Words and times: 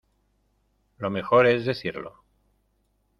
lo 0.97 1.11
mejor 1.11 1.45
es 1.45 1.63
decirlo. 1.63 2.23